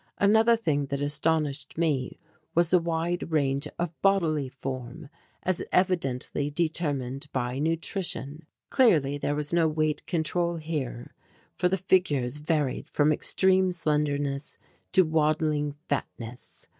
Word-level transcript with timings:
Another 0.17 0.55
thing 0.55 0.87
that 0.87 0.99
astonished 0.99 1.77
me 1.77 2.17
was 2.55 2.71
the 2.71 2.79
wide 2.79 3.29
range 3.31 3.67
of 3.77 3.93
bodily 4.01 4.49
form, 4.49 5.09
as 5.43 5.61
evidently 5.71 6.49
determined 6.49 7.27
by 7.31 7.59
nutrition. 7.59 8.47
Clearly 8.71 9.19
there 9.19 9.35
was 9.35 9.53
no 9.53 9.67
weight 9.67 10.03
control 10.07 10.55
here, 10.55 11.13
for 11.55 11.69
the 11.69 11.77
figures 11.77 12.37
varied 12.37 12.89
from 12.89 13.13
extreme 13.13 13.69
slenderness 13.69 14.57
to 14.93 15.03
waddling 15.05 15.75
fatness. 15.87 16.65